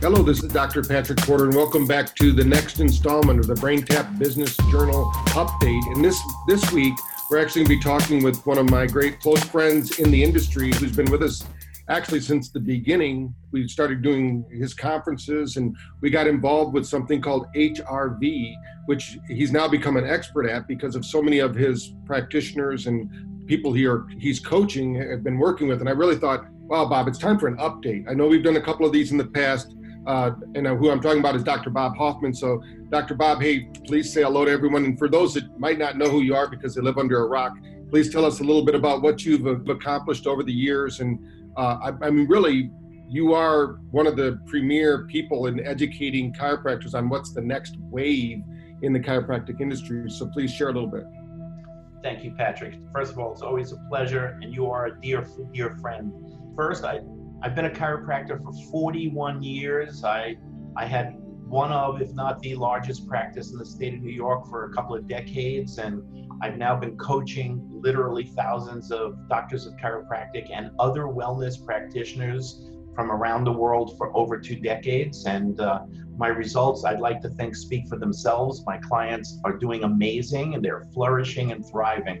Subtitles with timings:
[0.00, 0.84] Hello, this is Dr.
[0.84, 5.92] Patrick Porter, and welcome back to the next installment of the BrainTap Business Journal update.
[5.92, 6.16] And this
[6.46, 6.94] this week,
[7.28, 10.22] we're actually going to be talking with one of my great close friends in the
[10.22, 11.44] industry who's been with us
[11.88, 13.34] actually since the beginning.
[13.50, 18.54] We started doing his conferences and we got involved with something called HRV,
[18.86, 23.10] which he's now become an expert at because of so many of his practitioners and
[23.48, 25.80] people he are, he's coaching have been working with.
[25.80, 28.08] And I really thought, wow, Bob, it's time for an update.
[28.08, 29.74] I know we've done a couple of these in the past.
[30.06, 31.70] Uh, and uh, who I'm talking about is Dr.
[31.70, 32.32] Bob Hoffman.
[32.32, 33.14] So, Dr.
[33.14, 34.84] Bob, hey, please say hello to everyone.
[34.84, 37.26] And for those that might not know who you are because they live under a
[37.26, 37.56] rock,
[37.90, 41.18] please tell us a little bit about what you've accomplished over the years and
[41.58, 42.70] uh, I, I mean, really,
[43.08, 48.42] you are one of the premier people in educating chiropractors on what's the next wave
[48.82, 50.08] in the chiropractic industry.
[50.08, 51.04] So please share a little bit.
[52.00, 52.74] Thank you, Patrick.
[52.92, 56.12] First of all, it's always a pleasure, and you are a dear, dear friend.
[56.54, 57.00] First, I,
[57.40, 60.02] I've been a chiropractor for 41 years.
[60.02, 60.36] I,
[60.76, 61.14] I had
[61.46, 64.74] one of, if not the largest practice in the state of New York for a
[64.74, 66.02] couple of decades, and
[66.42, 73.12] I've now been coaching literally thousands of doctors of chiropractic and other wellness practitioners from
[73.12, 75.24] around the world for over two decades.
[75.24, 75.84] And uh,
[76.16, 78.64] my results, I'd like to think, speak for themselves.
[78.66, 82.20] My clients are doing amazing and they're flourishing and thriving.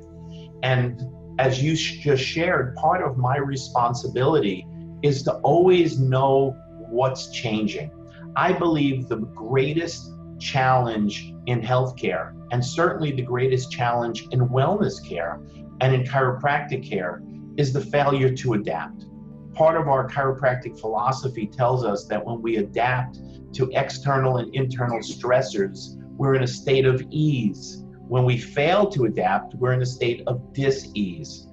[0.62, 1.02] And
[1.40, 4.64] as you just shared, part of my responsibility
[5.02, 6.56] is to always know
[6.90, 7.90] what's changing.
[8.36, 15.40] I believe the greatest challenge in healthcare, and certainly the greatest challenge in wellness care
[15.80, 17.22] and in chiropractic care,
[17.56, 19.06] is the failure to adapt.
[19.54, 23.18] Part of our chiropractic philosophy tells us that when we adapt
[23.54, 27.84] to external and internal stressors, we're in a state of ease.
[28.06, 31.48] When we fail to adapt, we're in a state of dis-ease.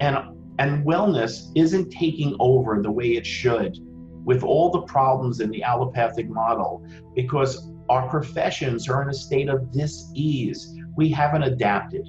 [0.00, 0.16] And,
[0.58, 3.78] and wellness isn't taking over the way it should
[4.24, 9.48] with all the problems in the allopathic model because our professions are in a state
[9.48, 10.74] of dis-ease.
[10.96, 12.08] We haven't adapted.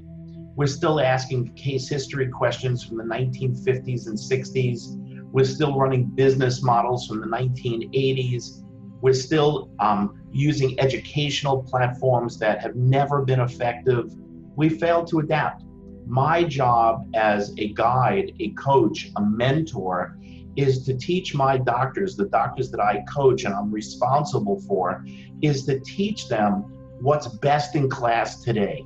[0.55, 5.23] We're still asking case history questions from the 1950s and 60s.
[5.31, 8.65] We're still running business models from the 1980s.
[9.01, 14.11] We're still um, using educational platforms that have never been effective.
[14.57, 15.63] We failed to adapt.
[16.09, 20.17] My job as a guide, a coach, a mentor
[20.55, 25.05] is to teach my doctors, the doctors that I coach and I'm responsible for,
[25.43, 26.65] is to teach them
[27.01, 28.83] what's best in class today.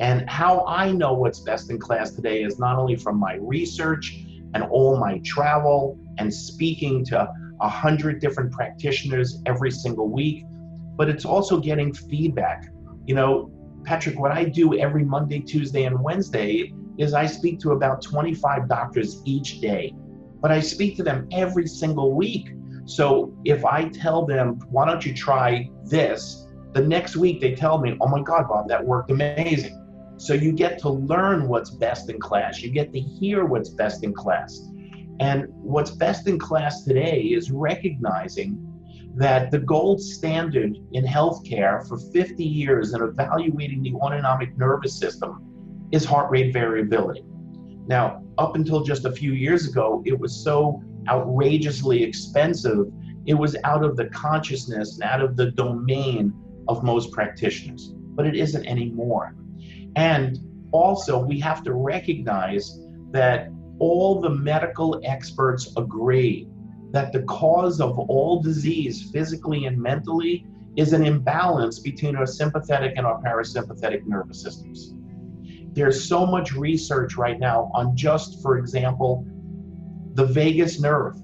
[0.00, 4.18] And how I know what's best in class today is not only from my research
[4.54, 7.28] and all my travel and speaking to
[7.60, 10.44] a hundred different practitioners every single week,
[10.96, 12.66] but it's also getting feedback.
[13.06, 13.52] You know,
[13.84, 18.68] Patrick, what I do every Monday, Tuesday, and Wednesday is I speak to about 25
[18.68, 19.94] doctors each day
[20.40, 22.50] but I speak to them every single week.
[22.84, 26.46] So if I tell them, why don't you try this?
[26.72, 29.74] The next week they tell me, oh my God, Bob, that worked amazing.
[30.16, 32.60] So you get to learn what's best in class.
[32.60, 34.60] You get to hear what's best in class.
[35.20, 38.58] And what's best in class today is recognizing
[39.18, 45.88] that the gold standard in healthcare for 50 years in evaluating the autonomic nervous system
[45.90, 47.24] is heart rate variability.
[47.88, 52.92] Now, up until just a few years ago, it was so outrageously expensive,
[53.26, 56.32] it was out of the consciousness and out of the domain
[56.68, 57.92] of most practitioners.
[57.96, 59.34] But it isn't anymore.
[59.96, 60.38] And
[60.70, 62.78] also, we have to recognize
[63.10, 63.48] that
[63.80, 66.47] all the medical experts agree
[66.90, 72.94] that the cause of all disease, physically and mentally, is an imbalance between our sympathetic
[72.96, 74.94] and our parasympathetic nervous systems.
[75.72, 79.26] There's so much research right now on just, for example,
[80.14, 81.16] the vagus nerve.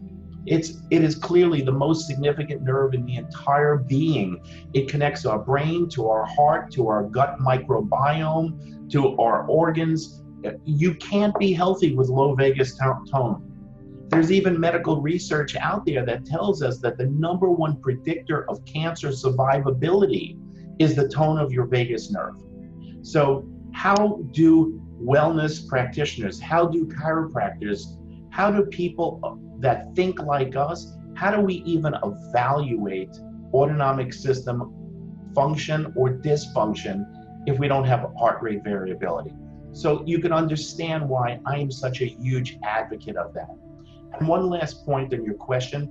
[0.47, 4.41] It's it is clearly the most significant nerve in the entire being.
[4.75, 10.23] It connects our brain to our heart, to our gut microbiome, to our organs.
[10.65, 13.54] You can't be healthy with low vagus tone.
[14.15, 18.65] There's even medical research out there that tells us that the number one predictor of
[18.65, 20.39] cancer survivability
[20.79, 22.37] is the tone of your vagus nerve.
[23.03, 27.99] So how do wellness practitioners, how do chiropractors,
[28.31, 33.11] how do people that think like us, how do we even evaluate
[33.53, 34.73] autonomic system
[35.35, 37.05] function or dysfunction
[37.47, 39.33] if we don't have heart rate variability?
[39.73, 43.51] So you can understand why I'm such a huge advocate of that.
[44.21, 45.91] One last point on your question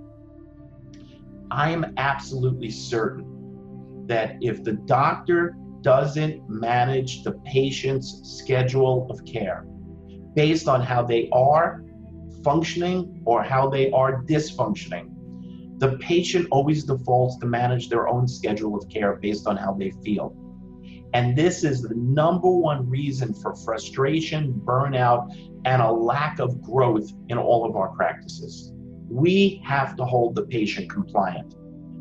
[1.52, 9.66] I am absolutely certain that if the doctor doesn't manage the patient's schedule of care
[10.34, 11.84] based on how they are
[12.44, 15.10] functioning or how they are dysfunctioning.
[15.78, 19.92] The patient always defaults to manage their own schedule of care based on how they
[20.04, 20.36] feel.
[21.14, 25.31] And this is the number one reason for frustration, burnout,
[25.65, 28.71] and a lack of growth in all of our practices.
[29.10, 31.56] We have to hold the patient compliant.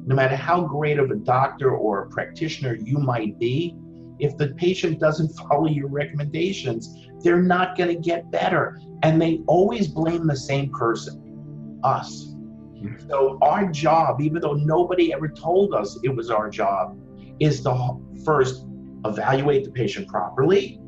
[0.07, 3.77] No matter how great of a doctor or a practitioner you might be,
[4.19, 8.81] if the patient doesn't follow your recommendations, they're not going to get better.
[9.03, 12.27] And they always blame the same person, us.
[12.27, 13.09] Mm-hmm.
[13.09, 16.99] So, our job, even though nobody ever told us it was our job,
[17.41, 18.67] is to first
[19.05, 20.81] evaluate the patient properly,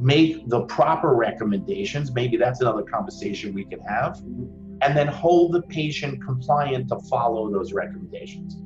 [0.00, 2.12] make the proper recommendations.
[2.12, 4.18] Maybe that's another conversation we can have.
[4.82, 8.56] And then hold the patient compliant to follow those recommendations.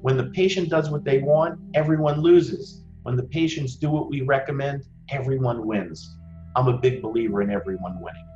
[0.00, 2.82] When the patient does what they want, everyone loses.
[3.04, 6.16] When the patients do what we recommend, everyone wins.
[6.56, 8.26] I'm a big believer in everyone winning.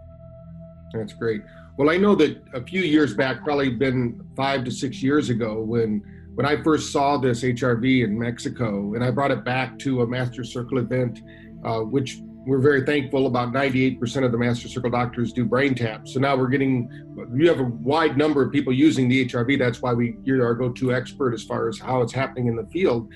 [0.92, 1.42] That's great.
[1.76, 5.60] Well, I know that a few years back, probably been five to six years ago,
[5.60, 6.02] when
[6.36, 10.06] when I first saw this HRV in Mexico, and I brought it back to a
[10.06, 11.20] Master Circle event,
[11.64, 16.10] uh, which we're very thankful about 98% of the Master Circle doctors do BrainTaps.
[16.10, 16.88] So now we're getting,
[17.34, 19.58] you have a wide number of people using the HRV.
[19.58, 22.54] That's why we, you're our go to expert as far as how it's happening in
[22.54, 23.12] the field.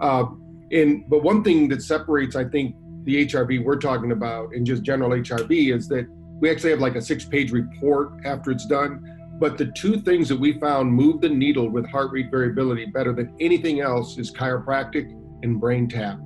[0.00, 0.24] Uh,
[0.72, 2.74] and But one thing that separates, I think,
[3.04, 6.06] the HRV we're talking about and just general HRV is that
[6.40, 9.02] we actually have like a six page report after it's done
[9.42, 13.12] but the two things that we found move the needle with heart rate variability better
[13.12, 15.10] than anything else is chiropractic
[15.42, 16.20] and BrainTap.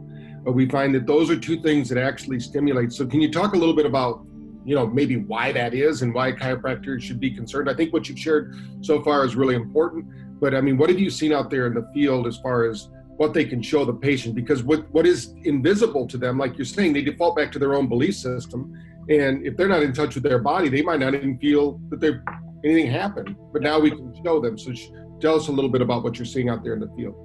[0.46, 2.92] But we find that those are two things that actually stimulate.
[2.92, 4.24] So can you talk a little bit about,
[4.64, 7.68] you know, maybe why that is and why chiropractors should be concerned?
[7.68, 10.06] I think what you've shared so far is really important.
[10.40, 12.88] But I mean, what have you seen out there in the field as far as
[13.16, 14.36] what they can show the patient?
[14.36, 17.74] Because what, what is invisible to them, like you're saying, they default back to their
[17.74, 18.72] own belief system.
[19.08, 21.98] And if they're not in touch with their body, they might not even feel that
[21.98, 22.22] they're
[22.64, 23.34] anything happened.
[23.52, 24.56] But now we can show them.
[24.56, 24.72] So
[25.20, 27.16] tell us a little bit about what you're seeing out there in the field.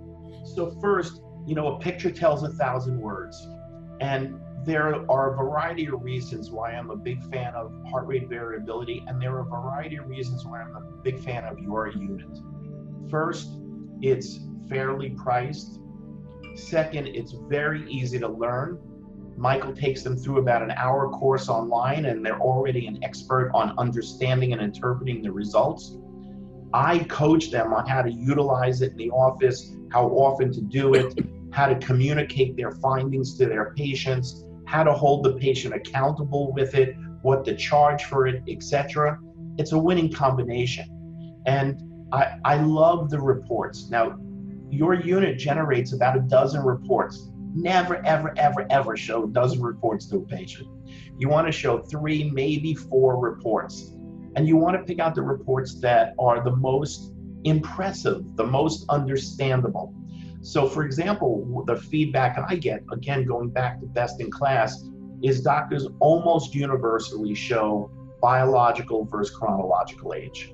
[0.55, 3.47] So first, you know, a picture tells a thousand words.
[3.99, 8.29] And there are a variety of reasons why I'm a big fan of heart rate
[8.29, 11.87] variability, and there are a variety of reasons why I'm a big fan of your
[11.87, 12.37] unit.
[13.09, 13.49] First,
[14.01, 14.39] it's
[14.69, 15.79] fairly priced.
[16.55, 18.79] Second, it's very easy to learn.
[19.35, 23.73] Michael takes them through about an hour course online, and they're already an expert on
[23.79, 25.97] understanding and interpreting the results.
[26.73, 30.93] I coach them on how to utilize it in the office, how often to do
[30.93, 31.13] it,
[31.51, 36.75] how to communicate their findings to their patients, how to hold the patient accountable with
[36.75, 39.19] it, what to charge for it, etc.
[39.57, 40.85] It's a winning combination.
[41.45, 43.89] And I, I love the reports.
[43.89, 44.17] Now,
[44.69, 50.07] your unit generates about a dozen reports never, ever, ever, ever show a dozen reports
[50.07, 50.67] to a patient.
[51.17, 53.93] You want to show three, maybe four reports.
[54.35, 58.85] And you want to pick out the reports that are the most impressive, the most
[58.89, 59.93] understandable.
[60.41, 64.83] So, for example, the feedback I get, again, going back to best in class,
[65.21, 67.91] is doctors almost universally show
[68.21, 70.53] biological versus chronological age.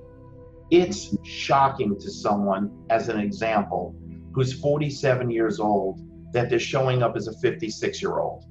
[0.72, 3.96] It's shocking to someone, as an example,
[4.34, 6.02] who's 47 years old
[6.34, 8.44] that they're showing up as a 56 year old.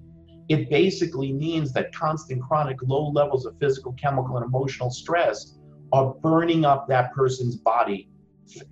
[0.48, 5.58] It basically means that constant chronic low levels of physical, chemical, and emotional stress
[5.92, 8.08] are burning up that person's body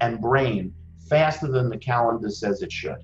[0.00, 0.72] and brain
[1.08, 2.98] faster than the calendar says it should.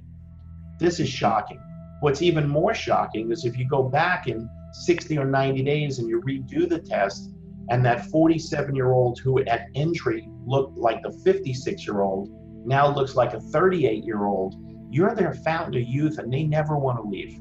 [0.79, 1.61] This is shocking.
[2.01, 6.09] What's even more shocking is if you go back in 60 or 90 days and
[6.09, 7.31] you redo the test,
[7.69, 12.31] and that 47 year old who at entry looked like the 56 year old
[12.67, 14.57] now looks like a 38 year old
[14.91, 17.41] you're their fountain of youth and they never want to leave.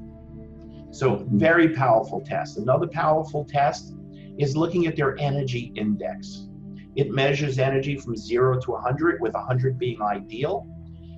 [0.92, 2.58] So, very powerful test.
[2.58, 3.94] Another powerful test
[4.38, 6.48] is looking at their energy index.
[6.96, 10.68] It measures energy from zero to 100, with 100 being ideal.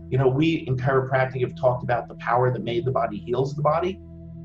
[0.09, 3.55] You know, we in chiropractic have talked about the power that made the body heals
[3.55, 3.99] the body,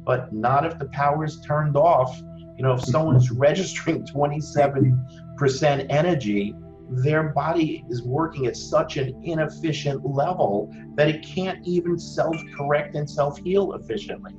[0.05, 2.17] but not if the power is turned off.
[2.57, 3.41] You know, if someone's mm-hmm.
[3.41, 6.55] registering 27% energy,
[6.89, 12.95] their body is working at such an inefficient level that it can't even self correct
[12.95, 14.33] and self heal efficiently.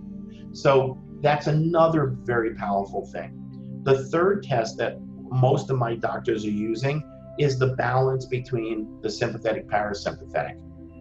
[0.53, 3.81] So that's another very powerful thing.
[3.83, 4.97] The third test that
[5.31, 7.03] most of my doctors are using
[7.39, 10.59] is the balance between the sympathetic parasympathetic.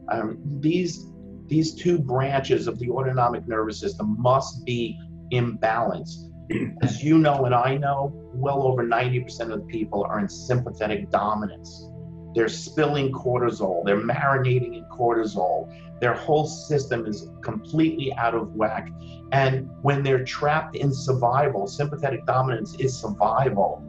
[0.08, 1.12] Um, these
[1.46, 4.98] these two branches of the autonomic nervous system must be
[5.30, 6.26] in balance
[6.82, 11.10] as you know and I know, well over 90% of the people are in sympathetic
[11.10, 11.88] dominance.
[12.34, 15.72] They're spilling cortisol, they're marinating in cortisol.
[16.00, 18.90] Their whole system is completely out of whack.
[19.32, 23.82] And when they're trapped in survival, sympathetic dominance is survival.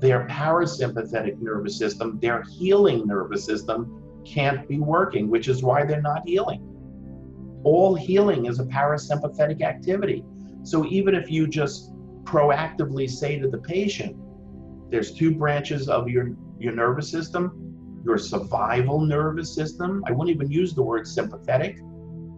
[0.00, 6.02] Their parasympathetic nervous system, their healing nervous system, can't be working, which is why they're
[6.02, 6.66] not healing.
[7.64, 10.24] All healing is a parasympathetic activity.
[10.62, 11.92] So even if you just
[12.24, 14.16] proactively say to the patient,
[14.90, 17.70] there's two branches of your, your nervous system
[18.04, 20.02] your survival nervous system.
[20.06, 21.78] I wouldn't even use the word sympathetic,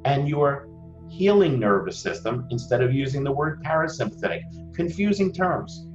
[0.05, 0.69] and your
[1.09, 4.43] healing nervous system instead of using the word parasympathetic.
[4.75, 5.87] Confusing terms.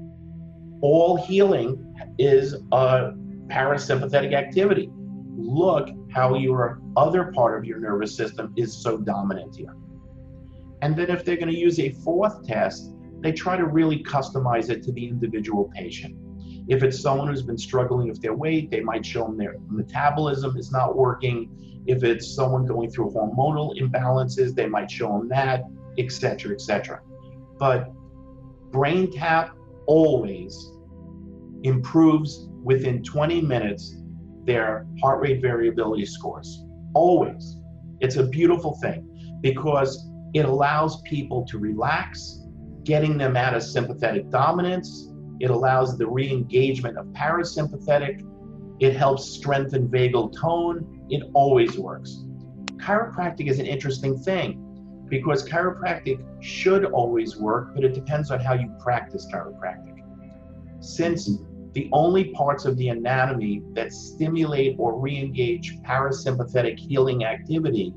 [0.82, 3.14] All healing is a
[3.48, 4.90] parasympathetic activity.
[5.36, 9.76] Look how your other part of your nervous system is so dominant here.
[10.82, 12.92] And then if they're going to use a fourth test,
[13.22, 16.16] they try to really customize it to the individual patient.
[16.68, 20.58] If it's someone who's been struggling with their weight, they might show them their metabolism
[20.58, 21.84] is not working.
[21.88, 25.64] If it's someone going through hormonal imbalances, they might show them that,
[25.98, 27.02] etc., etc.
[27.58, 27.92] But
[28.72, 29.52] BrainTap
[29.88, 30.72] always
[31.64, 33.98] improves within 20 minutes
[34.44, 36.64] their heart rate variability scores.
[36.94, 37.58] Always.
[38.00, 42.40] It's a beautiful thing because it allows people to relax,
[42.84, 45.12] getting them out of sympathetic dominance.
[45.40, 48.24] It allows the re engagement of parasympathetic.
[48.80, 51.06] It helps strengthen vagal tone.
[51.10, 52.24] It always works.
[52.76, 54.67] Chiropractic is an interesting thing
[55.10, 60.04] because chiropractic should always work, but it depends on how you practice chiropractic.
[60.80, 61.30] Since
[61.74, 67.94] the only parts of the anatomy that stimulate or re engage parasympathetic healing activity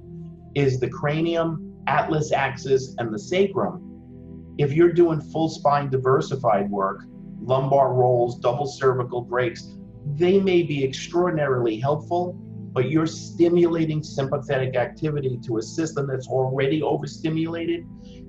[0.54, 4.54] is the cranium, atlas axis, and the sacrum.
[4.58, 7.04] If you're doing full spine diversified work,
[7.40, 9.74] lumbar rolls, double cervical breaks,
[10.14, 12.38] they may be extraordinarily helpful,
[12.72, 17.84] but you're stimulating sympathetic activity to a system that's already overstimulated.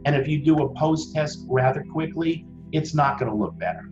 [0.05, 3.89] And if you do a post test rather quickly, it's not going to look better.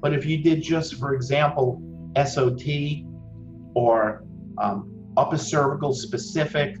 [0.00, 1.82] But if you did just, for example,
[2.24, 2.62] SOT
[3.74, 4.24] or
[4.58, 6.76] um, upper cervical specific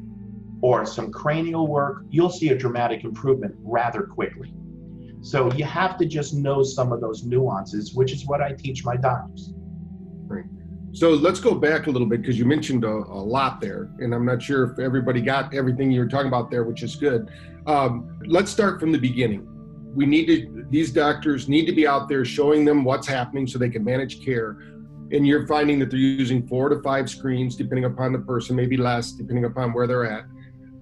[0.62, 4.52] or some cranial work, you'll see a dramatic improvement rather quickly.
[5.22, 8.84] So you have to just know some of those nuances, which is what I teach
[8.84, 9.52] my doctors.
[10.28, 10.44] Right.
[10.96, 14.14] So let's go back a little bit because you mentioned a, a, lot there, and
[14.14, 17.28] I'm not sure if everybody got everything you were talking about there, which is good.
[17.66, 19.46] Um, let's start from the beginning.
[19.94, 23.58] We need to; these doctors need to be out there showing them what's happening so
[23.58, 24.52] they can manage care.
[25.12, 28.78] And you're finding that they're using four to five screens, depending upon the person, maybe
[28.78, 30.24] less, depending upon where they're at.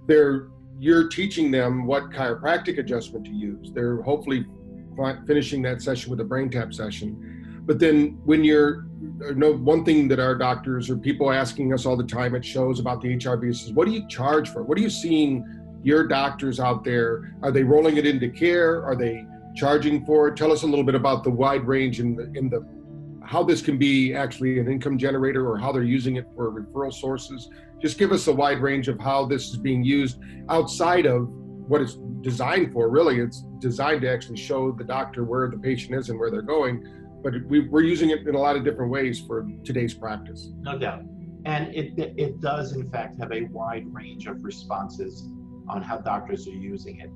[0.06, 0.47] They're
[0.78, 3.73] you're teaching them what chiropractic adjustment to use.
[3.73, 4.47] They're hopefully
[5.26, 7.34] finishing that session with a BrainTap session.
[7.66, 11.87] But then when you're, you know, one thing that our doctors or people asking us
[11.87, 14.62] all the time at shows about the HRV is, what do you charge for?
[14.62, 15.44] What are you seeing
[15.83, 17.35] your doctors out there?
[17.42, 18.85] Are they rolling it into care?
[18.85, 20.37] Are they charging for it?
[20.37, 22.66] Tell us a little bit about the wide range in the, in the
[23.25, 26.92] how this can be actually an income generator or how they're using it for referral
[26.92, 27.49] sources
[27.85, 30.18] just give us a wide range of how this is being used
[30.49, 32.88] outside of what it's designed for.
[32.88, 36.40] Really, it's designed to actually show the doctor where the patient is and where they're
[36.40, 36.83] going.
[37.25, 40.50] But we, are using it in a lot of different ways for today's practice.
[40.61, 41.02] No doubt.
[41.47, 45.26] And it, it does, in fact, have a wide range of responses
[45.66, 47.11] on how doctors are using it.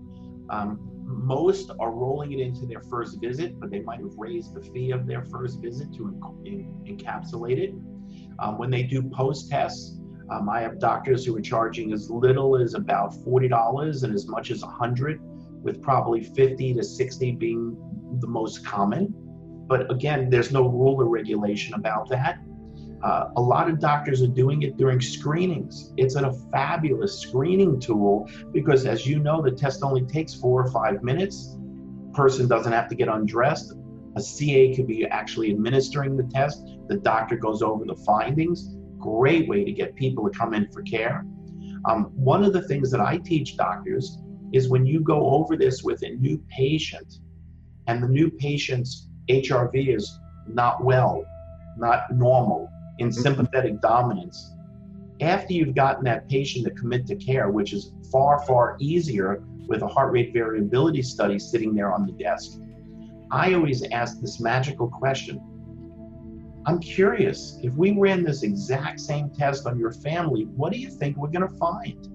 [0.48, 4.62] Um, most are rolling it into their first visit, but they might have raised the
[4.62, 6.08] fee of their first visit to
[6.44, 7.74] in, encapsulate it.
[8.38, 10.00] Um, when they do post tests,
[10.30, 14.50] um, I have doctors who are charging as little as about $40 and as much
[14.50, 15.20] as 100
[15.62, 19.14] with probably 50 to 60 being the most common.
[19.68, 22.38] But again, there's no rule or regulation about that.
[23.02, 25.92] Uh, a lot of doctors are doing it during screenings.
[25.96, 30.70] It's a fabulous screening tool because, as you know, the test only takes four or
[30.72, 31.56] five minutes.
[32.12, 33.74] Person doesn't have to get undressed.
[34.16, 36.66] A CA could be actually administering the test.
[36.88, 40.82] The doctor goes over the findings great way to get people to come in for
[40.82, 41.24] care.
[41.84, 44.18] Um, one of the things that I teach doctors
[44.52, 47.20] is when you go over this with a new patient
[47.86, 51.24] and the new patient's HRV is not well,
[51.76, 53.20] not normal, in mm-hmm.
[53.20, 54.54] sympathetic dominance,
[55.20, 59.82] after you've gotten that patient to commit to care, which is far, far easier with
[59.82, 62.60] a heart rate variability study sitting there on the desk,
[63.30, 65.40] I always ask this magical question
[66.66, 70.90] I'm curious, if we ran this exact same test on your family, what do you
[70.90, 72.08] think we're going to find?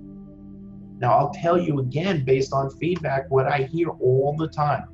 [0.99, 4.87] Now, I'll tell you again, based on feedback, what I hear all the time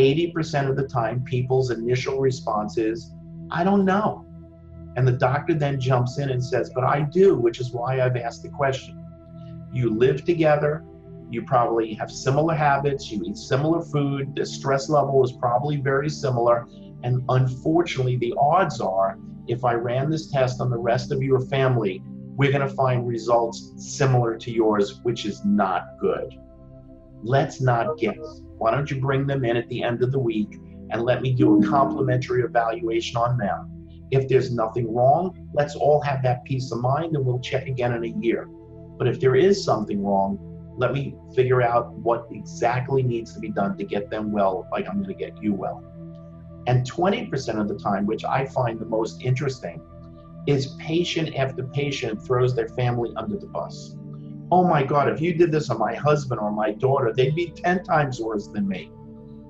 [0.00, 3.12] 80% of the time, people's initial response is,
[3.50, 4.26] I don't know.
[4.96, 8.16] And the doctor then jumps in and says, But I do, which is why I've
[8.16, 8.96] asked the question.
[9.72, 10.84] You live together,
[11.30, 16.10] you probably have similar habits, you eat similar food, the stress level is probably very
[16.10, 16.66] similar,
[17.02, 19.16] And unfortunately, the odds are
[19.46, 22.02] if I ran this test on the rest of your family,
[22.36, 26.38] we're going to find results similar to yours, which is not good.
[27.22, 28.42] Let's not guess.
[28.60, 30.58] Why don't you bring them in at the end of the week
[30.90, 33.88] and let me do a complimentary evaluation on them?
[34.10, 37.94] If there's nothing wrong, let's all have that peace of mind and we'll check again
[37.94, 38.46] in a year.
[38.98, 40.38] But if there is something wrong,
[40.76, 44.86] let me figure out what exactly needs to be done to get them well, like
[44.86, 45.82] I'm going to get you well.
[46.66, 49.80] And 20% of the time, which I find the most interesting,
[50.46, 53.96] is patient after patient throws their family under the bus.
[54.52, 57.52] Oh my God, if you did this on my husband or my daughter, they'd be
[57.52, 58.90] 10 times worse than me.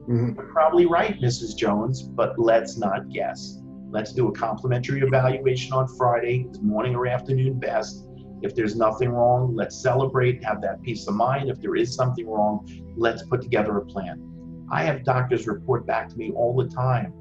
[0.08, 0.34] Mm-hmm.
[0.34, 1.56] You're probably right, Mrs.
[1.56, 3.60] Jones, but let's not guess.
[3.90, 8.06] Let's do a complimentary evaluation on Friday, morning or afternoon best.
[8.42, 11.50] If there's nothing wrong, let's celebrate, have that peace of mind.
[11.50, 14.22] If there is something wrong, let's put together a plan.
[14.70, 17.12] I have doctors report back to me all the time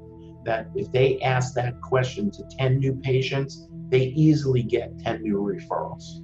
[0.44, 5.36] that if they ask that question to 10 new patients, they easily get 10 new
[5.36, 6.22] referrals.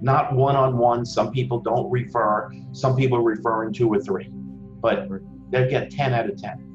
[0.00, 1.04] Not one on one.
[1.04, 5.08] Some people don't refer, some people refer in two or three, but
[5.50, 6.66] they'll get 10 out of 10.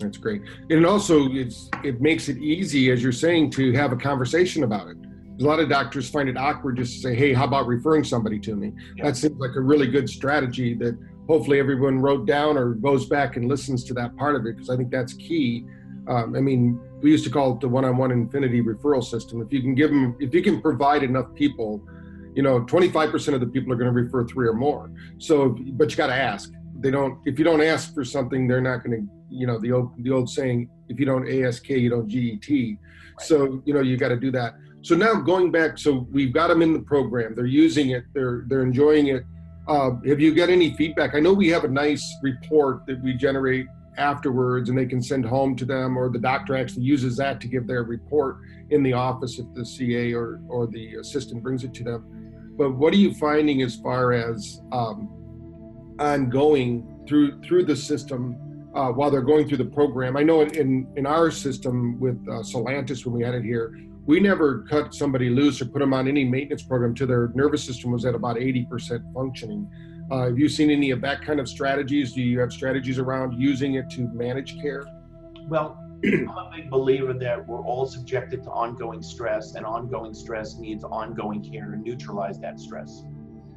[0.00, 0.42] That's great.
[0.70, 4.88] And also, it's it makes it easy, as you're saying, to have a conversation about
[4.88, 4.96] it.
[5.38, 8.38] A lot of doctors find it awkward just to say, "Hey, how about referring somebody
[8.40, 9.04] to me?" Yeah.
[9.04, 13.36] That seems like a really good strategy that hopefully everyone wrote down or goes back
[13.36, 15.66] and listens to that part of it because I think that's key.
[16.08, 19.40] Um, I mean, we used to call it the one-on-one infinity referral system.
[19.40, 21.82] If you can give them, if you can provide enough people,
[22.34, 24.90] you know, 25% of the people are going to refer three or more.
[25.18, 26.52] So, but you got to ask.
[26.78, 27.18] They don't.
[27.26, 30.10] If you don't ask for something, they're not going to you know the old the
[30.10, 32.44] old saying if you don't ask you don't get
[33.20, 36.48] so you know you got to do that so now going back so we've got
[36.48, 39.24] them in the program they're using it they're they're enjoying it
[39.68, 43.14] uh, have you got any feedback i know we have a nice report that we
[43.14, 43.66] generate
[43.98, 47.48] afterwards and they can send home to them or the doctor actually uses that to
[47.48, 48.38] give their report
[48.70, 52.70] in the office if the ca or or the assistant brings it to them but
[52.76, 55.08] what are you finding as far as um,
[55.98, 58.36] ongoing through through the system
[58.74, 60.16] uh, while they're going through the program.
[60.16, 64.20] I know in in our system with uh, Solantis when we had it here, we
[64.20, 67.92] never cut somebody loose or put them on any maintenance program till their nervous system
[67.92, 69.70] was at about 80% functioning.
[70.10, 72.12] Uh, have you seen any of that kind of strategies?
[72.12, 74.84] Do you have strategies around using it to manage care?
[75.48, 80.56] Well, I'm a big believer that we're all subjected to ongoing stress, and ongoing stress
[80.56, 83.04] needs ongoing care to neutralize that stress.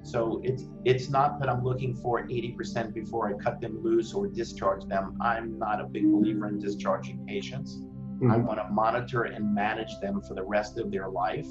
[0.03, 4.27] So it's it's not that I'm looking for 80% before I cut them loose or
[4.27, 5.17] discharge them.
[5.21, 7.79] I'm not a big believer in discharging patients.
[7.79, 8.31] Mm-hmm.
[8.31, 11.47] I want to monitor and manage them for the rest of their life.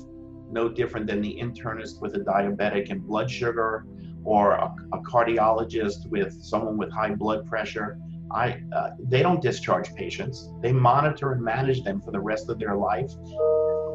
[0.50, 3.86] No different than the internist with a diabetic and blood sugar,
[4.24, 7.98] or a, a cardiologist with someone with high blood pressure.
[8.30, 10.48] I, uh, they don't discharge patients.
[10.62, 13.10] They monitor and manage them for the rest of their life.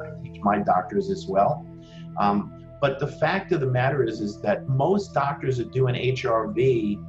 [0.03, 1.65] I teach my doctors as well.
[2.19, 7.03] Um, but the fact of the matter is, is that most doctors are doing HRV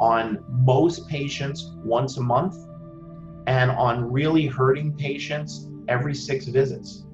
[0.00, 2.56] on most patients once a month
[3.48, 7.04] and on really hurting patients every six visits.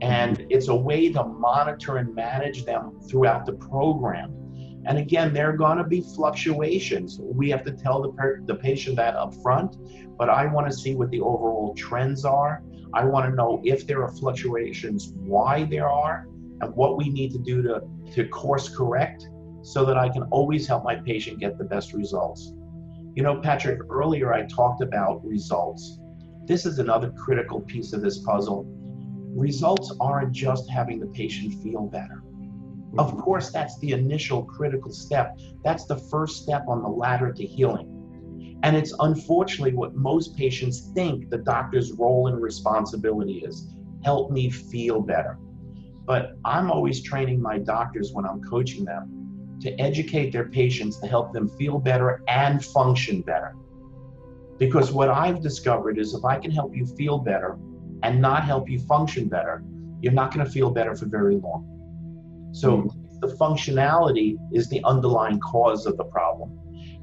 [0.00, 4.32] And it's a way to monitor and manage them throughout the program.
[4.86, 7.18] And again, there are going to be fluctuations.
[7.20, 9.76] We have to tell the, per- the patient that up front,
[10.16, 12.62] but I want to see what the overall trends are.
[12.94, 16.28] I want to know if there are fluctuations, why there are,
[16.60, 19.28] and what we need to do to, to course correct
[19.62, 22.52] so that I can always help my patient get the best results.
[23.16, 25.98] You know, Patrick, earlier I talked about results.
[26.44, 28.64] This is another critical piece of this puzzle.
[29.34, 32.22] Results aren't just having the patient feel better.
[32.98, 35.38] Of course, that's the initial critical step.
[35.64, 37.92] That's the first step on the ladder to healing.
[38.62, 44.50] And it's unfortunately what most patients think the doctor's role and responsibility is help me
[44.50, 45.38] feel better.
[46.04, 51.06] But I'm always training my doctors when I'm coaching them to educate their patients to
[51.06, 53.54] help them feel better and function better.
[54.58, 57.58] Because what I've discovered is if I can help you feel better
[58.02, 59.62] and not help you function better,
[60.00, 61.75] you're not going to feel better for very long.
[62.52, 63.20] So mm.
[63.20, 66.58] the functionality is the underlying cause of the problem.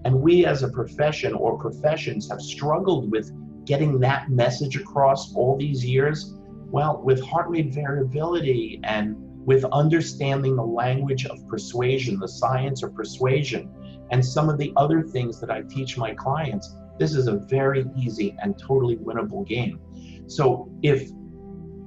[0.05, 3.31] And we as a profession or professions have struggled with
[3.65, 6.35] getting that message across all these years
[6.73, 12.95] well, with heart rate variability and with understanding the language of persuasion, the science of
[12.95, 13.69] persuasion,
[14.09, 17.85] and some of the other things that I teach my clients, this is a very
[17.95, 19.79] easy and totally winnable game.
[20.25, 21.11] So if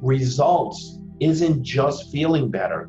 [0.01, 2.89] results isn't just feeling better,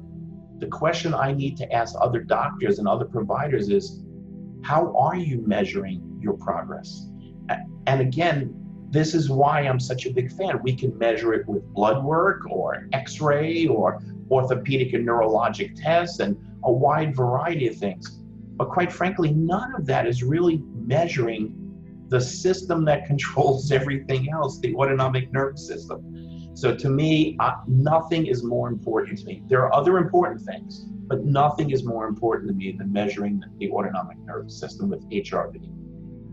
[0.59, 4.03] the question I need to ask other doctors and other providers is
[4.63, 7.07] how are you measuring your progress?
[7.85, 8.53] And again,
[8.89, 10.59] this is why I'm such a big fan.
[10.63, 16.19] We can measure it with blood work or x ray or orthopedic and neurologic tests
[16.19, 18.19] and a wide variety of things.
[18.55, 21.53] But quite frankly, none of that is really measuring
[22.09, 26.01] the system that controls everything else, the autonomic nervous system.
[26.57, 29.43] So to me, uh, nothing is more important to me.
[29.47, 33.69] There are other important things, but nothing is more important to me than measuring the
[33.69, 35.69] autonomic nervous system with HRV.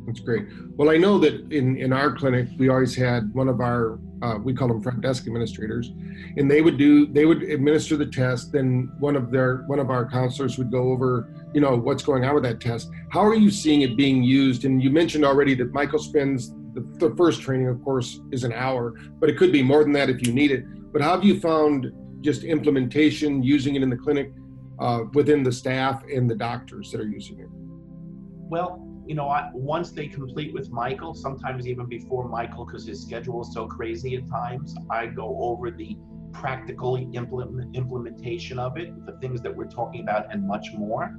[0.06, 0.46] That's great.
[0.76, 4.38] Well, I know that in, in our clinic, we always had one of our, uh,
[4.42, 5.92] we call them front desk administrators,
[6.38, 8.50] and they would do, they would administer the test.
[8.50, 12.24] Then one of their, one of our counselors would go over, you know, what's going
[12.24, 12.90] on with that test.
[13.10, 14.64] How are you seeing it being used?
[14.64, 18.52] And you mentioned already that Michael spends the, the first training, of course, is an
[18.52, 20.64] hour, but it could be more than that if you need it.
[20.92, 24.32] But how have you found just implementation, using it in the clinic
[24.78, 27.48] uh, within the staff and the doctors that are using it?
[27.50, 33.02] Well, you know, I, once they complete with Michael, sometimes even before Michael, because his
[33.02, 35.96] schedule is so crazy at times, I go over the
[36.32, 41.16] practical implement, implementation of it, the things that we're talking about, and much more.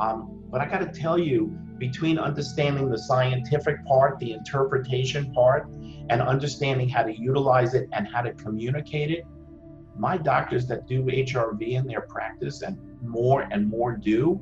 [0.00, 5.68] Um, but I got to tell you, between understanding the scientific part, the interpretation part,
[6.10, 9.24] and understanding how to utilize it and how to communicate it,
[9.96, 14.40] my doctors that do HRV in their practice and more and more do,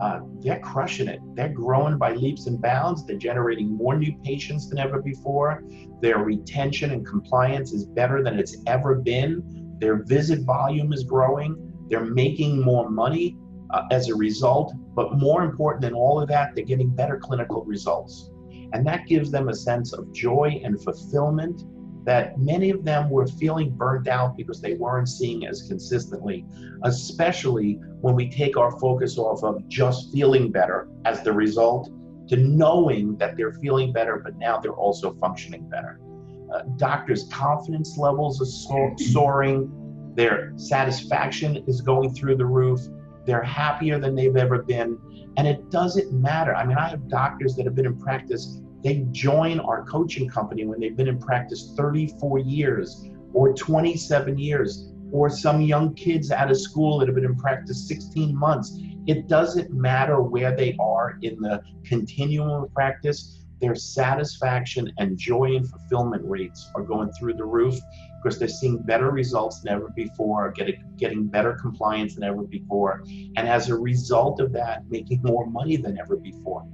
[0.00, 1.20] uh, they're crushing it.
[1.34, 3.04] They're growing by leaps and bounds.
[3.04, 5.62] They're generating more new patients than ever before.
[6.00, 9.76] Their retention and compliance is better than it's ever been.
[9.78, 11.56] Their visit volume is growing.
[11.88, 13.36] They're making more money
[13.72, 14.74] uh, as a result.
[14.94, 18.30] But more important than all of that, they're getting better clinical results.
[18.72, 21.64] And that gives them a sense of joy and fulfillment
[22.04, 26.46] that many of them were feeling burnt out because they weren't seeing as consistently,
[26.84, 31.90] especially when we take our focus off of just feeling better as the result
[32.28, 36.00] to knowing that they're feeling better, but now they're also functioning better.
[36.54, 39.70] Uh, doctors' confidence levels are so- soaring,
[40.14, 42.80] their satisfaction is going through the roof,
[43.26, 44.98] they're happier than they've ever been.
[45.36, 46.54] And it doesn't matter.
[46.54, 50.64] I mean, I have doctors that have been in practice they join our coaching company
[50.64, 56.50] when they've been in practice 34 years or 27 years, or some young kids out
[56.50, 58.78] of school that have been in practice 16 months.
[59.06, 65.56] It doesn't matter where they are in the continuum of practice, their satisfaction and joy
[65.56, 67.78] and fulfillment rates are going through the roof
[68.22, 73.02] because they're seeing better results than ever before, getting, getting better compliance than ever before,
[73.36, 76.66] and as a result of that, making more money than ever before.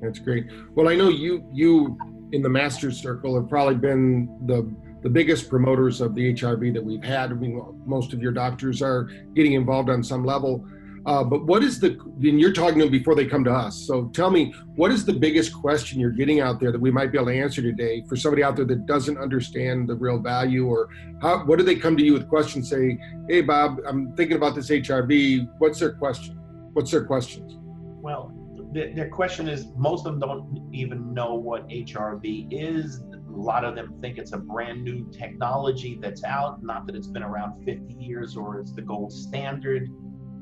[0.00, 0.46] That's great.
[0.74, 1.98] Well, I know you you
[2.32, 4.70] in the Masters Circle have probably been the
[5.02, 7.30] the biggest promoters of the HRV that we've had.
[7.30, 10.66] I mean, most of your doctors are getting involved on some level.
[11.06, 13.86] Uh, but what is the, and you're talking to them before they come to us.
[13.86, 17.12] So tell me, what is the biggest question you're getting out there that we might
[17.12, 20.66] be able to answer today for somebody out there that doesn't understand the real value
[20.66, 20.88] or
[21.22, 22.68] how, what do they come to you with questions?
[22.68, 25.48] Say, hey, Bob, I'm thinking about this HRV.
[25.58, 26.34] What's their question?
[26.72, 27.56] What's their questions?
[28.02, 28.32] Well,
[28.72, 33.00] their question is most of them don't even know what HRV is.
[33.00, 37.06] A lot of them think it's a brand new technology that's out, not that it's
[37.06, 39.88] been around 50 years or it's the gold standard.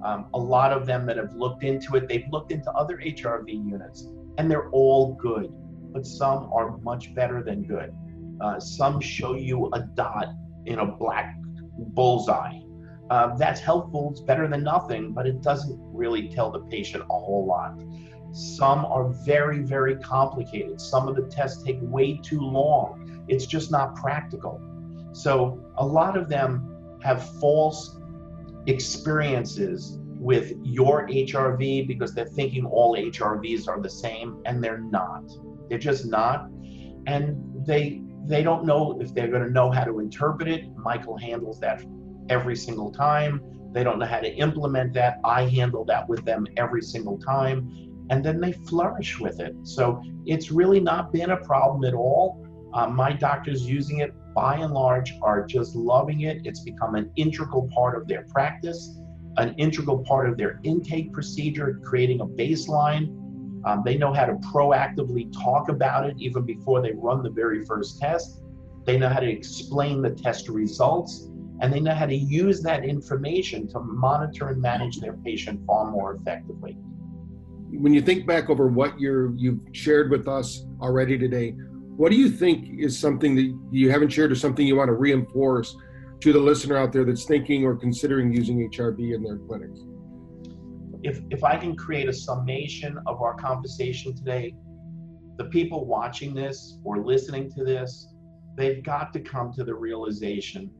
[0.05, 3.49] Um, a lot of them that have looked into it, they've looked into other HRV
[3.49, 5.51] units and they're all good,
[5.93, 7.95] but some are much better than good.
[8.41, 10.29] Uh, some show you a dot
[10.67, 11.37] in a black
[11.95, 12.61] bullseye.
[13.11, 17.15] Uh, that's helpful, it's better than nothing, but it doesn't really tell the patient a
[17.15, 17.81] whole lot.
[18.33, 20.81] Some are very, very complicated.
[20.81, 23.25] Some of the tests take way too long.
[23.29, 24.61] It's just not practical.
[25.13, 27.97] So a lot of them have false
[28.67, 35.25] experiences with your HRV because they're thinking all HRVs are the same and they're not.
[35.69, 36.49] They're just not.
[37.07, 40.65] And they they don't know if they're going to know how to interpret it.
[40.77, 41.85] Michael handles that
[42.31, 43.43] every single time.
[43.73, 45.19] They don't know how to implement that.
[45.25, 47.71] I handle that with them every single time
[48.11, 49.55] and then they flourish with it.
[49.63, 52.47] So it's really not been a problem at all.
[52.75, 56.43] Uh, my doctors using it by and large are just loving it.
[56.45, 58.99] It's become an integral part of their practice,
[59.37, 63.21] an integral part of their intake procedure, creating a baseline.
[63.65, 67.65] Um, they know how to proactively talk about it even before they run the very
[67.65, 68.43] first test.
[68.85, 72.85] They know how to explain the test results, and they know how to use that
[72.85, 76.77] information to monitor and manage their patient far more effectively
[77.79, 81.55] when you think back over what you're you've shared with us already today,
[81.97, 84.95] what do you think is something that you haven't shared or something you want to
[84.95, 85.77] reinforce
[86.21, 89.81] to the listener out there that's thinking or considering using HRV in their clinics?
[91.05, 94.55] If if I can create a summation of our conversation today,
[95.37, 98.09] the people watching this or listening to this,
[98.57, 100.71] they've got to come to the realization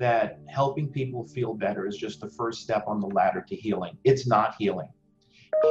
[0.00, 3.96] that helping people feel better is just the first step on the ladder to healing.
[4.02, 4.88] It's not healing.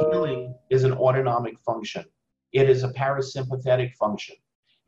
[0.00, 2.04] Healing is an autonomic function,
[2.52, 4.36] it is a parasympathetic function.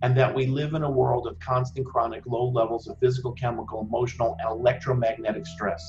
[0.03, 3.81] And that we live in a world of constant chronic low levels of physical, chemical,
[3.81, 5.83] emotional, and electromagnetic stress.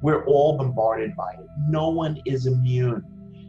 [0.00, 1.46] We're all bombarded by it.
[1.68, 3.02] No one is immune.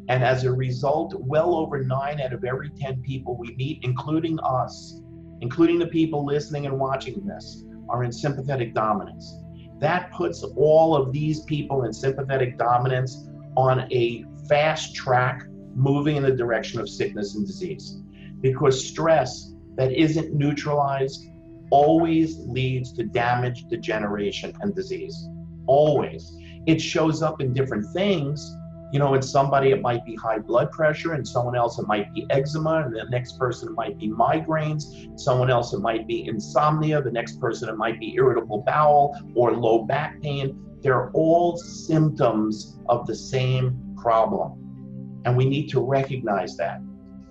[0.10, 4.40] And as a result, well over nine out of every 10 people we meet, including
[4.40, 5.00] us,
[5.42, 9.36] including the people listening and watching this, are in sympathetic dominance.
[9.80, 15.44] That puts all of these people in sympathetic dominance on a fast track
[15.76, 18.02] moving in the direction of sickness and disease.
[18.42, 21.32] Because stress that isn't neutralized
[21.72, 25.30] always leads to damage, degeneration, and disease.
[25.68, 26.36] Always.
[26.68, 28.58] It shows up in different things,
[28.92, 32.14] you know, in somebody it might be high blood pressure, and someone else it might
[32.14, 34.84] be eczema, and the next person it might be migraines,
[35.18, 39.54] someone else it might be insomnia, the next person it might be irritable bowel or
[39.54, 40.60] low back pain.
[40.82, 45.22] They're all symptoms of the same problem.
[45.24, 46.82] And we need to recognize that.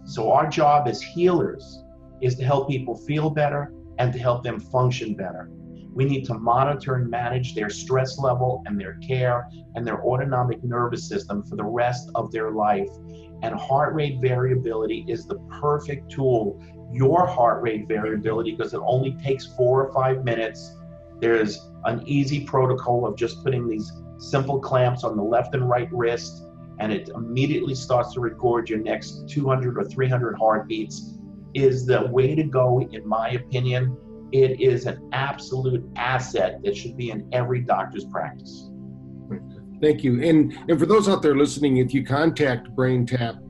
[0.07, 1.85] So, our job as healers
[2.21, 5.51] is to help people feel better and to help them function better.
[5.93, 10.63] We need to monitor and manage their stress level and their care and their autonomic
[10.63, 12.89] nervous system for the rest of their life.
[13.43, 16.63] And heart rate variability is the perfect tool.
[16.93, 20.77] Your heart rate variability, because it only takes four or five minutes.
[21.21, 25.89] There's an easy protocol of just putting these simple clamps on the left and right
[25.93, 26.45] wrist,
[26.79, 31.18] and it immediately starts to record your next 200 or 300 heartbeats.
[31.55, 33.97] Is the way to go, in my opinion
[34.33, 38.71] it is an absolute asset that should be in every doctor's practice.
[39.81, 40.23] Thank you.
[40.23, 43.41] And, and for those out there listening, if you contact BrainTap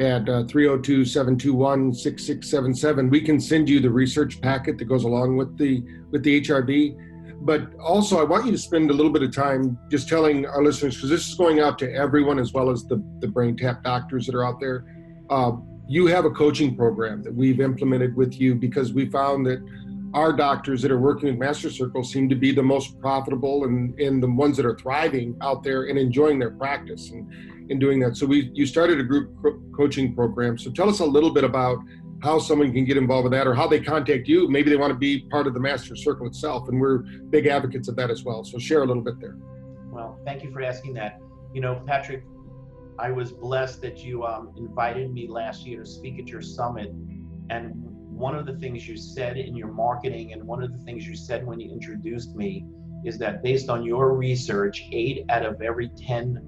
[0.00, 5.36] at uh, 302 721 6677, we can send you the research packet that goes along
[5.36, 7.04] with the, with the HRV.
[7.40, 10.62] But also, I want you to spend a little bit of time just telling our
[10.62, 14.26] listeners, because this is going out to everyone as well as the, the BrainTap doctors
[14.26, 14.84] that are out there.
[15.30, 15.52] Uh,
[15.88, 19.64] you have a coaching program that we've implemented with you because we found that
[20.14, 23.98] our doctors that are working with Master Circle seem to be the most profitable and,
[23.98, 27.30] and the ones that are thriving out there and enjoying their practice and
[27.70, 28.16] in doing that.
[28.16, 29.30] So we you started a group
[29.76, 30.58] coaching program.
[30.58, 31.78] So tell us a little bit about
[32.22, 34.48] how someone can get involved with that or how they contact you.
[34.48, 36.98] Maybe they want to be part of the Master Circle itself, and we're
[37.30, 38.44] big advocates of that as well.
[38.44, 39.36] So share a little bit there.
[39.90, 41.20] Well, thank you for asking that.
[41.54, 42.24] You know, Patrick,
[42.98, 46.92] I was blessed that you um, invited me last year to speak at your summit,
[47.48, 51.06] and one of the things you said in your marketing and one of the things
[51.06, 52.66] you said when you introduced me
[53.04, 56.42] is that based on your research, eight out of every 10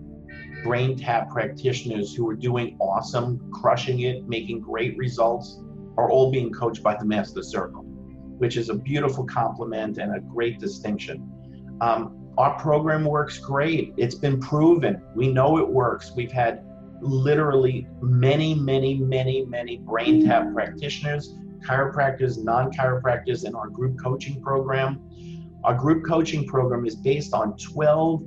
[0.64, 5.62] BrainTap practitioners who are doing awesome, crushing it, making great results
[5.96, 7.82] are all being coached by the Master Circle,
[8.38, 11.30] which is a beautiful compliment and a great distinction.
[11.80, 13.94] Um, our program works great.
[13.96, 15.02] It's been proven.
[15.14, 16.12] We know it works.
[16.14, 16.64] We've had
[17.00, 25.00] literally many, many, many, many BrainTap practitioners chiropractors, non chiropractors in our group coaching program.
[25.64, 28.22] Our group coaching program is based on 12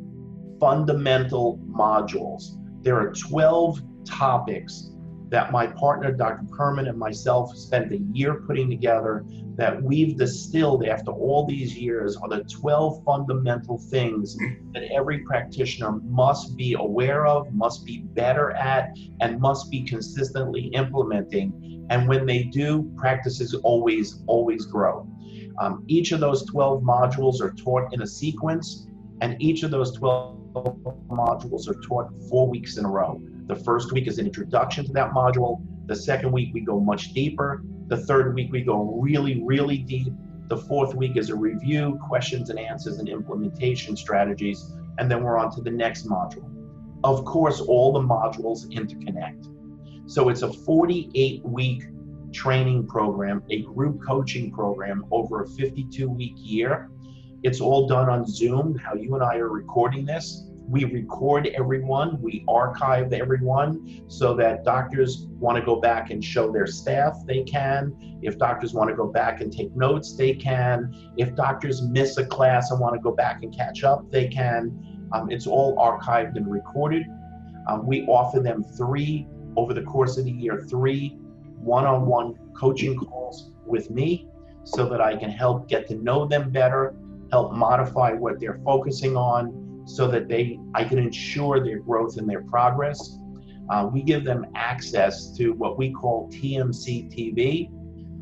[0.59, 2.57] fundamental modules.
[2.83, 4.91] There are 12 topics
[5.33, 6.43] that my partner, Dr.
[6.43, 12.15] Perman, and myself spent a year putting together that we've distilled after all these years
[12.15, 14.37] are the 12 fundamental things
[14.73, 20.67] that every practitioner must be aware of, must be better at, and must be consistently
[20.67, 21.83] implementing.
[21.89, 25.07] And when they do, practices always, always grow.
[25.59, 28.87] Um, each of those 12 modules are taught in a sequence,
[29.21, 30.37] and each of those 12
[31.09, 33.19] modules are taught four weeks in a row.
[33.47, 35.61] The first week is an introduction to that module.
[35.87, 37.61] The second week, we go much deeper.
[37.87, 40.13] The third week, we go really, really deep.
[40.47, 44.73] The fourth week is a review, questions and answers, and implementation strategies.
[44.97, 46.49] And then we're on to the next module.
[47.03, 49.49] Of course, all the modules interconnect.
[50.09, 51.83] So it's a 48 week
[52.31, 56.89] training program, a group coaching program over a 52 week year.
[57.43, 62.21] It's all done on Zoom, how you and I are recording this we record everyone,
[62.21, 67.43] we archive everyone so that doctors want to go back and show their staff, they
[67.43, 67.95] can.
[68.21, 70.95] If doctors want to go back and take notes, they can.
[71.17, 75.07] If doctors miss a class and want to go back and catch up, they can.
[75.11, 77.03] Um, it's all archived and recorded.
[77.67, 81.17] Um, we offer them three, over the course of the year, three
[81.63, 84.27] one on one coaching calls with me
[84.63, 86.95] so that I can help get to know them better,
[87.31, 92.29] help modify what they're focusing on, so that they I can ensure their growth and
[92.29, 93.17] their progress.
[93.69, 97.69] Uh, we give them access to what we call TMC TV,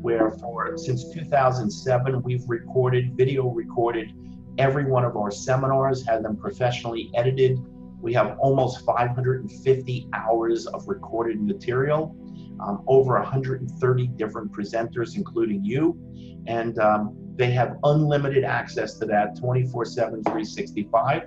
[0.00, 4.12] where for since 2007 we've recorded, video recorded
[4.58, 7.58] every one of our seminars, had them professionally edited.
[8.00, 12.16] We have almost 550 hours of recorded material,
[12.60, 15.96] um, over 130 different presenters, including you,
[16.46, 21.22] and um, they have unlimited access to that 24 7, 365.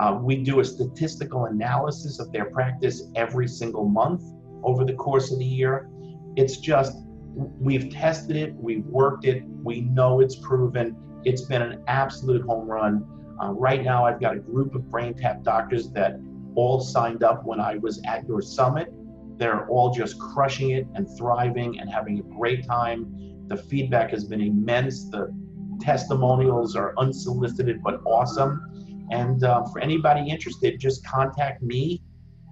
[0.00, 4.22] Uh, we do a statistical analysis of their practice every single month
[4.62, 5.88] over the course of the year.
[6.36, 6.96] It's just,
[7.34, 10.96] we've tested it, we've worked it, we know it's proven.
[11.24, 13.06] It's been an absolute home run.
[13.42, 16.18] Uh, right now, I've got a group of BrainTap doctors that
[16.54, 18.92] all signed up when I was at your summit.
[19.38, 23.44] They're all just crushing it and thriving and having a great time.
[23.48, 25.08] The feedback has been immense.
[25.10, 25.34] The
[25.80, 28.81] testimonials are unsolicited but awesome.
[29.12, 32.02] And uh, for anybody interested, just contact me,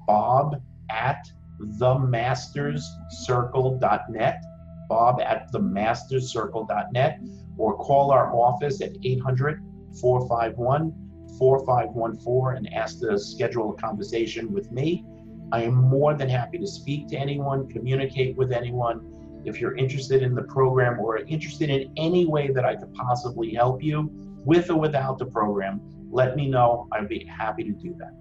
[0.07, 1.27] Bob at
[1.81, 4.44] themasterscircle.net,
[4.88, 7.20] Bob at themasterscircle.net,
[7.57, 9.62] or call our office at 800
[10.01, 10.92] 451
[11.38, 15.07] 4514 and ask to schedule a conversation with me.
[15.53, 19.01] I am more than happy to speak to anyone, communicate with anyone.
[19.46, 23.55] If you're interested in the program or interested in any way that I could possibly
[23.55, 24.11] help you,
[24.44, 26.88] with or without the program, let me know.
[26.92, 28.12] I'd be happy to do that.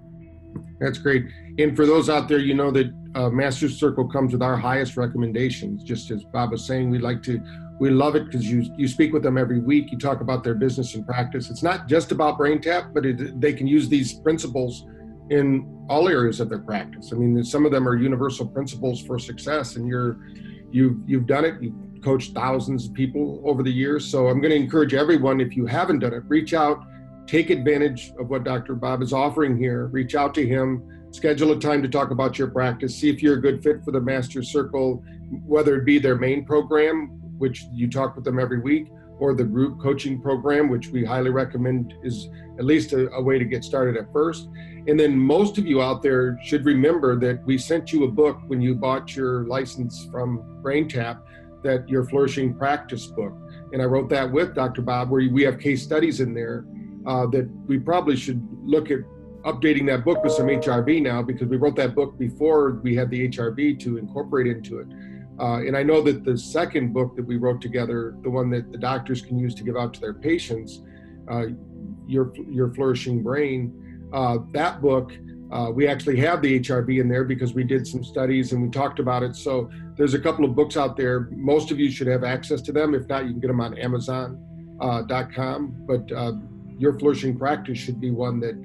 [0.79, 1.25] That's great.
[1.57, 4.97] And for those out there, you know that uh, Master Circle comes with our highest
[4.97, 5.83] recommendations.
[5.83, 7.41] Just as Bob was saying, we like to,
[7.79, 9.91] we love it because you you speak with them every week.
[9.91, 11.49] You talk about their business and practice.
[11.49, 14.85] It's not just about BrainTap, but it, they can use these principles
[15.29, 17.11] in all areas of their practice.
[17.13, 20.17] I mean, some of them are universal principles for success, and you're
[20.71, 21.61] you've you've done it.
[21.61, 24.05] You've coached thousands of people over the years.
[24.09, 26.85] So I'm going to encourage everyone, if you haven't done it, reach out
[27.29, 28.73] take advantage of what Dr.
[28.73, 29.85] Bob is offering here.
[29.87, 33.35] Reach out to him, schedule a time to talk about your practice, see if you're
[33.35, 35.03] a good fit for the Master Circle,
[35.45, 38.87] whether it be their main program, which you talk with them every week,
[39.19, 43.37] or the group coaching program, which we highly recommend is at least a, a way
[43.37, 44.49] to get started at first.
[44.87, 48.39] And then most of you out there should remember that we sent you a book
[48.47, 51.21] when you bought your license from BrainTap,
[51.61, 53.33] that your flourishing practice book.
[53.71, 54.81] And I wrote that with Dr.
[54.81, 56.65] Bob, where we have case studies in there
[57.05, 58.99] uh, that we probably should look at
[59.43, 63.09] updating that book with some HRV now because we wrote that book before we had
[63.09, 64.87] the HRV to incorporate into it.
[65.39, 68.71] Uh, and I know that the second book that we wrote together, the one that
[68.71, 70.81] the doctors can use to give out to their patients,
[71.31, 71.45] uh,
[72.05, 75.13] your your flourishing brain, uh, that book
[75.51, 78.69] uh, we actually have the HRV in there because we did some studies and we
[78.69, 79.35] talked about it.
[79.35, 81.29] So there's a couple of books out there.
[81.31, 82.93] Most of you should have access to them.
[82.93, 84.79] If not, you can get them on Amazon.com.
[84.79, 86.33] Uh, but uh,
[86.79, 88.55] your flourishing practice should be one that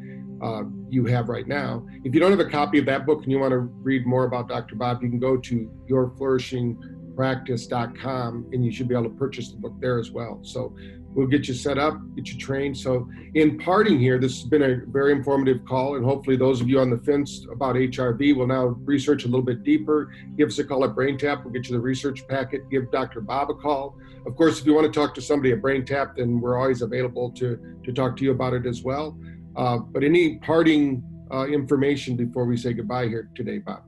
[0.43, 1.87] uh, you have right now.
[2.05, 4.25] If you don't have a copy of that book and you want to read more
[4.25, 4.77] about Dr.
[4.77, 9.75] Bob, you can go to yourflourishingpractice.com and you should be able to purchase the book
[9.81, 10.41] there as well.
[10.43, 10.75] So
[11.15, 12.77] we'll get you set up, get you trained.
[12.77, 16.69] So, in parting here, this has been a very informative call, and hopefully, those of
[16.69, 20.13] you on the fence about HRV will now research a little bit deeper.
[20.37, 21.45] Give us a call at BrainTap.
[21.45, 22.69] We'll get you the research packet.
[22.71, 23.21] Give Dr.
[23.21, 23.97] Bob a call.
[24.27, 27.31] Of course, if you want to talk to somebody at BrainTap, then we're always available
[27.33, 29.19] to to talk to you about it as well.
[29.57, 33.85] Uh, but any parting uh, information before we say goodbye here today, Bob?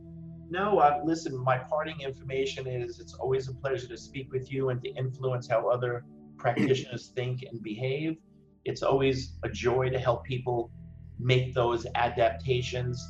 [0.48, 4.68] No, uh, listen, my parting information is it's always a pleasure to speak with you
[4.68, 6.04] and to influence how other
[6.38, 8.16] practitioners think and behave.
[8.64, 10.70] It's always a joy to help people
[11.18, 13.02] make those adaptations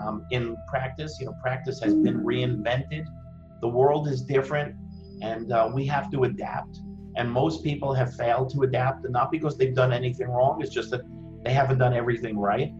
[0.00, 1.18] um, in practice.
[1.20, 3.04] You know, practice has been reinvented.
[3.60, 4.74] The world is different,
[5.22, 6.78] and uh, we have to adapt.
[7.16, 10.62] And most people have failed to adapt, and not because they've done anything wrong.
[10.62, 11.02] It's just that
[11.44, 12.72] they haven't done everything right.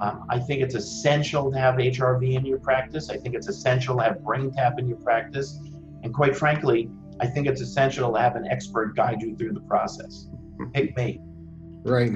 [0.00, 3.10] Um, I think it's essential to have HRV in your practice.
[3.10, 5.58] I think it's essential to have BrainTap in your practice.
[6.02, 9.60] And quite frankly, I think it's essential to have an expert guide you through the
[9.60, 10.28] process.
[10.72, 11.20] Pick me.
[11.84, 12.12] Right.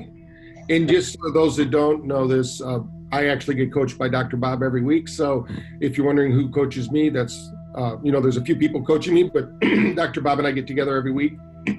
[0.71, 2.81] And just for those that don't know this, uh,
[3.11, 4.37] I actually get coached by Dr.
[4.37, 5.09] Bob every week.
[5.09, 5.47] So
[5.81, 9.14] if you're wondering who coaches me, that's, uh, you know, there's a few people coaching
[9.14, 9.59] me, but
[9.95, 10.20] Dr.
[10.20, 11.35] Bob and I get together every week,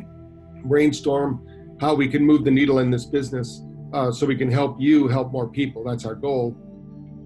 [0.65, 1.45] brainstorm
[1.79, 3.61] how we can move the needle in this business
[3.93, 5.83] uh, so we can help you help more people.
[5.83, 6.55] That's our goal.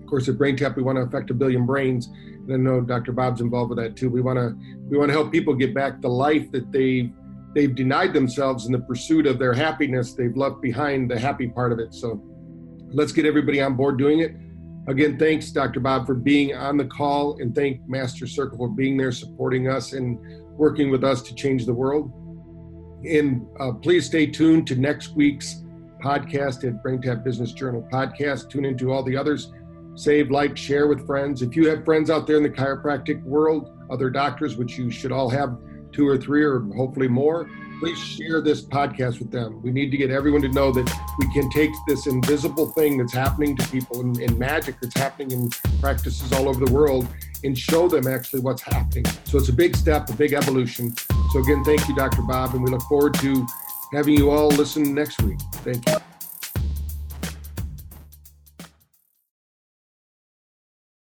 [0.04, 2.08] Of course, at BrainTap, we want to affect a billion brains.
[2.08, 3.14] And I know Dr.
[3.14, 4.10] Bob's involved with that too.
[4.10, 4.56] We want to
[4.90, 7.14] we want to help people get back the life that they
[7.56, 10.14] they've denied themselves in the pursuit of their happiness.
[10.14, 11.94] They've left behind the happy part of it.
[11.94, 12.22] So
[12.92, 14.36] let's get everybody on board doing it.
[14.88, 15.80] Again, thanks, Dr.
[15.80, 19.94] Bob, for being on the call, and thank Master Circle for being there, supporting us,
[19.94, 20.20] and
[20.58, 22.12] working with us to change the world.
[23.06, 25.64] And uh, please stay tuned to next week's
[26.04, 28.50] podcast at BrainTap Business Journal podcast.
[28.50, 29.54] Tune into all the others
[29.96, 31.42] save, like, share with friends.
[31.42, 35.12] If you have friends out there in the chiropractic world, other doctors, which you should
[35.12, 35.58] all have
[35.92, 39.62] two or three or hopefully more, please share this podcast with them.
[39.62, 40.90] We need to get everyone to know that
[41.20, 45.32] we can take this invisible thing that's happening to people in, in magic that's happening
[45.32, 45.50] in
[45.82, 47.08] practices all over the world
[47.44, 49.06] and show them actually what's happening.
[49.26, 50.96] So it's a big step, a big evolution.
[51.32, 52.22] So again, thank you, Dr.
[52.22, 53.46] Bob, and we look forward to
[53.92, 55.40] having you all listen next week.
[55.56, 56.13] Thank you.